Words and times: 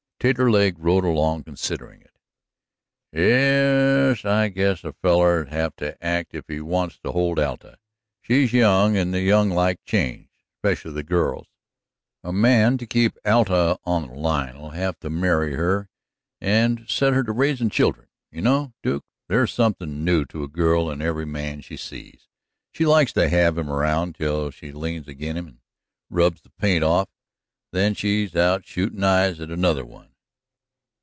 Taterleg 0.23 0.75
rode 0.77 1.03
along 1.03 1.45
considering 1.45 2.03
it. 2.03 2.11
"Ye 3.11 3.23
es, 3.31 4.23
I 4.23 4.49
guess 4.49 4.83
a 4.83 4.93
feller'll 4.93 5.47
have 5.49 5.75
to 5.77 5.97
act 5.99 6.35
if 6.35 6.45
he 6.47 6.61
wants 6.61 6.99
to 6.99 7.11
hold 7.11 7.39
Alta. 7.39 7.79
She's 8.21 8.53
young, 8.53 8.95
and 8.95 9.15
the 9.15 9.21
young 9.21 9.49
like 9.49 9.83
change. 9.83 10.29
'Specially 10.59 10.93
the 10.93 11.01
girls. 11.01 11.47
A 12.23 12.31
man 12.31 12.77
to 12.77 12.85
keep 12.85 13.17
Alta 13.25 13.79
on 13.83 14.09
the 14.09 14.13
line'll 14.13 14.69
have 14.69 14.99
to 14.99 15.09
marry 15.09 15.55
her 15.55 15.89
and 16.39 16.85
set 16.87 17.13
her 17.13 17.23
to 17.23 17.31
raisin' 17.31 17.71
children. 17.71 18.07
You 18.31 18.43
know, 18.43 18.73
Duke, 18.83 19.05
there's 19.27 19.51
something 19.51 20.03
new 20.05 20.25
to 20.25 20.43
a 20.43 20.47
girl 20.47 20.91
in 20.91 21.01
every 21.01 21.25
man 21.25 21.61
she 21.61 21.77
sees. 21.77 22.27
She 22.73 22.85
likes 22.85 23.11
to 23.13 23.27
have 23.27 23.57
him 23.57 23.71
around 23.71 24.13
till 24.13 24.51
she 24.51 24.71
leans 24.71 25.07
ag'in' 25.09 25.35
him 25.35 25.47
and 25.47 25.59
rubs 26.11 26.41
the 26.41 26.51
paint 26.51 26.83
off, 26.83 27.09
then 27.71 27.95
she's 27.95 28.35
out 28.35 28.67
shootin' 28.67 29.03
eyes 29.03 29.39
at 29.39 29.49
another 29.49 29.83
one." 29.83 30.09